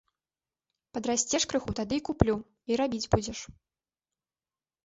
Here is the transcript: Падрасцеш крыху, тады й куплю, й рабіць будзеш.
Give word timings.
Падрасцеш 0.97 1.43
крыху, 1.51 1.75
тады 1.81 1.93
й 1.99 2.05
куплю, 2.07 2.35
й 2.71 2.81
рабіць 2.81 3.09
будзеш. 3.15 3.39